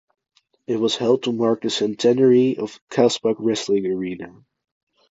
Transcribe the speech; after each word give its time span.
It 0.65 0.77
was 0.79 0.95
held 0.95 1.21
to 1.25 1.31
mark 1.31 1.61
the 1.61 1.69
centenary 1.69 2.57
of 2.57 2.79
Khasbag 2.89 3.35
wrestling 3.37 3.85
arena. 3.85 4.35